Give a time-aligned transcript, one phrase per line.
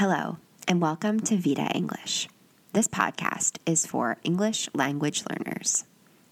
[0.00, 2.26] Hello, and welcome to Vita English.
[2.72, 5.84] This podcast is for English language learners.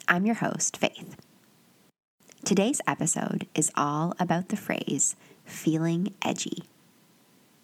[0.09, 1.17] I'm your host, Faith.
[2.47, 6.63] Today's episode is all about the phrase feeling edgy.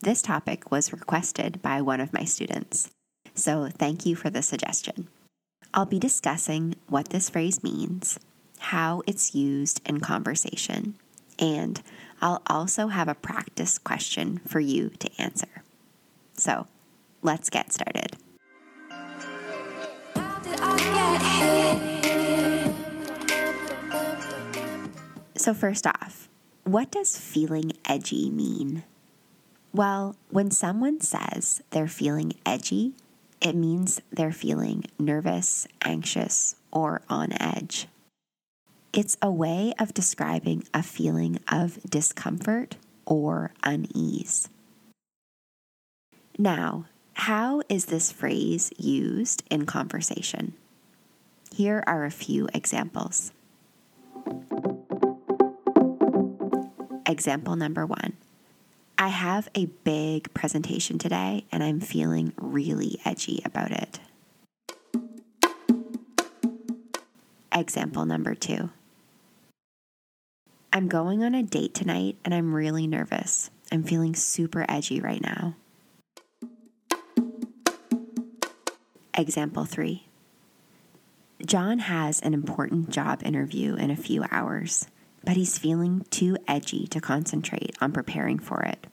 [0.01, 2.91] This topic was requested by one of my students,
[3.35, 5.09] so thank you for the suggestion.
[5.73, 8.21] I'll be discussing what this phrase means,
[8.59, 10.97] how it's used in conversation,
[11.39, 11.81] and
[12.21, 15.64] I'll also have a practice question for you to answer.
[16.37, 16.67] So
[17.23, 18.17] let's get started.
[25.37, 26.29] So, first off,
[26.65, 28.85] what does feeling edgy mean?
[29.75, 32.95] Well, when someone says they're feeling edgy,
[33.41, 37.89] it means they're feeling nervous, anxious, or on edge.
[38.93, 44.49] It's a way of describing a feeling of discomfort or unease.
[46.39, 50.55] Now, how is this phrase used in conversation?
[51.55, 53.31] Here are a few examples.
[57.07, 58.17] Example number one
[58.99, 64.01] I have a big presentation today and I'm feeling really edgy about it.
[67.53, 68.71] Example number two
[70.73, 73.51] I'm going on a date tonight and I'm really nervous.
[73.71, 75.55] I'm feeling super edgy right now.
[79.17, 80.07] Example three
[81.45, 84.87] John has an important job interview in a few hours
[85.25, 88.87] but he's feeling too edgy to concentrate on preparing for it.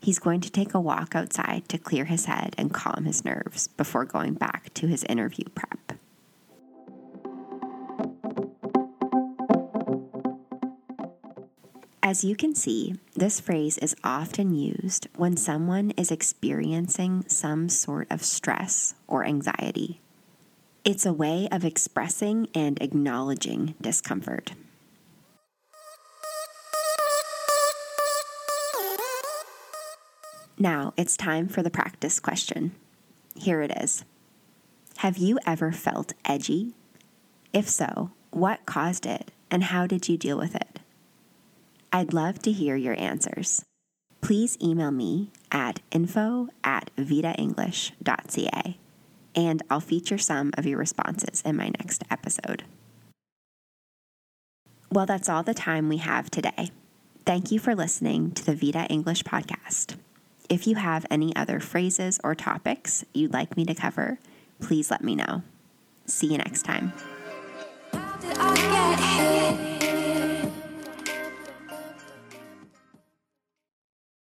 [0.00, 3.68] He's going to take a walk outside to clear his head and calm his nerves
[3.68, 5.79] before going back to his interview prep.
[12.10, 18.08] As you can see, this phrase is often used when someone is experiencing some sort
[18.10, 20.00] of stress or anxiety.
[20.84, 24.54] It's a way of expressing and acknowledging discomfort.
[30.58, 32.72] Now it's time for the practice question.
[33.36, 34.04] Here it is
[34.96, 36.74] Have you ever felt edgy?
[37.52, 40.79] If so, what caused it and how did you deal with it?
[41.92, 43.64] I'd love to hear your answers.
[44.20, 48.78] Please email me at info at vitaenglish.ca
[49.34, 52.64] and I'll feature some of your responses in my next episode.
[54.92, 56.70] Well, that's all the time we have today.
[57.24, 59.96] Thank you for listening to the Vita English podcast.
[60.48, 64.18] If you have any other phrases or topics you'd like me to cover,
[64.60, 65.42] please let me know.
[66.06, 66.92] See you next time.